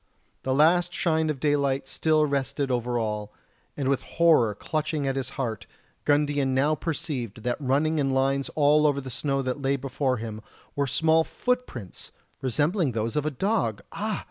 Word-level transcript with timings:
A 0.45 0.51
last 0.51 0.93
shine 0.93 1.29
of 1.29 1.39
daylight 1.39 1.87
still 1.87 2.25
rested 2.25 2.71
over 2.71 2.97
all, 2.97 3.31
and 3.77 3.87
with 3.87 4.01
horror 4.01 4.55
clutching 4.55 5.05
at 5.05 5.15
his 5.15 5.29
heart 5.37 5.67
Gundian 6.05 6.55
now 6.55 6.73
perceived 6.73 7.43
that 7.43 7.61
running 7.61 7.99
in 7.99 8.09
lines 8.09 8.49
all 8.55 8.87
over 8.87 8.99
the 8.99 9.11
snow 9.11 9.43
that 9.43 9.61
lay 9.61 9.75
before 9.75 10.17
him 10.17 10.41
were 10.75 10.87
small 10.87 11.23
footprints 11.23 12.11
resembling 12.41 12.93
those 12.93 13.15
of 13.15 13.27
a 13.27 13.29
dog! 13.29 13.83
Ah! 13.91 14.19